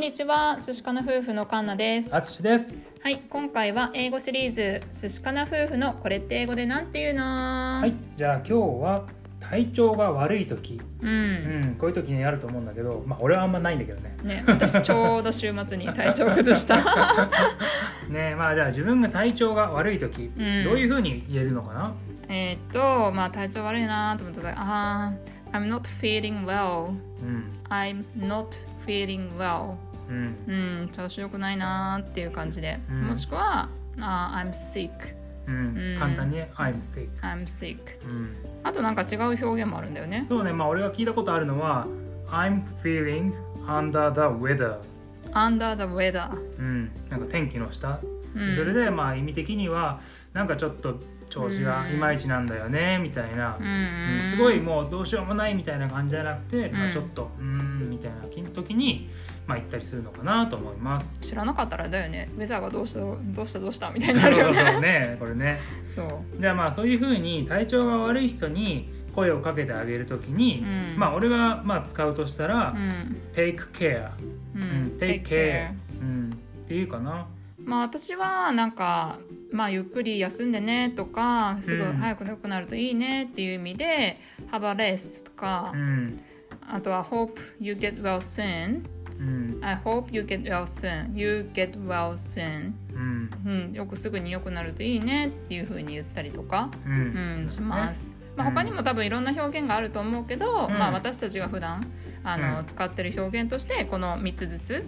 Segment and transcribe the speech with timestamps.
[0.00, 2.16] んにちは、寿司かな夫婦のカンナです。
[2.16, 2.78] あつしです。
[3.02, 9.04] はい、今回は英語シリーズ寿司かな夫婦のこれって英語でなんていうのははい、じゃあ今日は
[9.40, 14.16] 体調が悪い時、う、うんん、こういう時にあると思うんだけど、まあ俺はあんまないんだけどね。
[14.22, 16.78] ね、私ちょうど週末に体調崩した。
[18.08, 21.92] ね、まあじゃあ自分が体調が悪い時、うんどういう風に言えるのかな？
[22.30, 26.86] えーっと、まあ体調悪いなと思ったら、あー、I'm not feeling well.
[26.86, 28.46] うん、I'm not
[28.86, 29.74] feeling well.
[30.10, 30.36] うん、
[30.82, 33.68] うん、調子良くないなっていう感じで、うんもしくは、
[34.00, 34.90] あー I'm sick.
[35.98, 37.08] 簡単にね I'm sick。
[37.22, 37.78] I'm sick.
[38.04, 40.26] うん、あとなんか違う表現もあるんだよね。
[40.28, 41.86] そうね、まあ俺が聞いたことあるのは
[42.28, 43.32] I'm feeling
[43.66, 44.78] under the weather。
[45.32, 46.30] under the weather.
[46.58, 48.00] うん、なんか天気の下。
[48.34, 50.00] うんそれでまあ意味的には
[50.32, 53.58] なんかちょっと調子がいまいちなんだよねみたいな。
[54.30, 58.18] すごいもうどうしようもないみたいな感じじゃなくて、まあ、うんちょっとうーんみたいな
[58.52, 59.10] 時に、
[59.46, 61.12] まあ、行ったりするのかなと思います。
[61.20, 62.30] 知らなかったらだよね。
[62.36, 65.58] ウェザーがどうしたどうしたどうしたみたいになるよそうねねこれね。
[65.94, 66.40] そう。
[66.40, 70.98] じゃあまあそういうふうに体調が悪い人に声をかけてあげる時に、うん。
[70.98, 74.10] まあ俺がまあ使うとしたら、うん、take care、
[74.54, 74.62] うん。
[74.62, 77.26] うん、take care、うん、っていうかな。
[77.64, 79.18] まあ私はなんか
[79.52, 81.92] まあゆっくり休んでねとかすぐうん。
[81.94, 84.20] 早く良くなるといいねっていう意味で
[84.52, 86.20] 「Have a rest」とか、うん。
[86.72, 88.82] あとは「Hope you get well soon」
[89.20, 92.72] うん「I hope you get well soon」「You get well soon.
[92.94, 97.44] うん」うん、よくすぐに良くなるといいねっていう風に言ったりとか、ううん。
[97.44, 98.14] ん、します。
[98.36, 100.78] まあ、うん他にも多分いろんな表現があると思うけど、うん。
[100.78, 101.86] まあ、私たちが普段
[102.24, 102.64] あの、うん。
[102.64, 104.84] 使ってる表現としてこの3つずつ、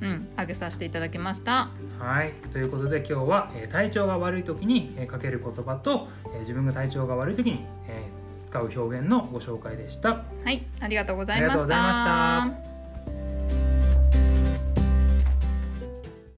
[0.00, 1.68] うん、挙げさせていただきました。
[1.98, 2.32] はい。
[2.52, 10.22] ということで今日は、えー体調が悪い時に、えーかける言葉と、えー自分が体調が悪い時に、えー使う表現のご紹介でした。
[10.44, 12.73] はい、ありがとうございありがとうございまたした。